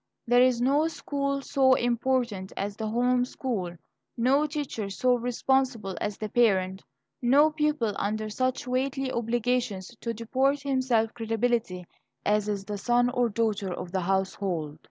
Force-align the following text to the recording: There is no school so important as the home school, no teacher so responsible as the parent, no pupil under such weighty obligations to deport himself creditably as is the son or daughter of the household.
There 0.25 0.41
is 0.41 0.59
no 0.59 0.87
school 0.87 1.43
so 1.43 1.75
important 1.75 2.51
as 2.57 2.75
the 2.75 2.87
home 2.89 3.23
school, 3.23 3.75
no 4.17 4.47
teacher 4.47 4.89
so 4.89 5.13
responsible 5.13 5.95
as 6.01 6.17
the 6.17 6.27
parent, 6.27 6.81
no 7.21 7.51
pupil 7.51 7.93
under 7.97 8.27
such 8.27 8.65
weighty 8.65 9.11
obligations 9.11 9.95
to 10.01 10.11
deport 10.11 10.63
himself 10.63 11.13
creditably 11.13 11.85
as 12.25 12.49
is 12.49 12.65
the 12.65 12.79
son 12.79 13.11
or 13.11 13.29
daughter 13.29 13.71
of 13.71 13.91
the 13.91 14.01
household. 14.01 14.79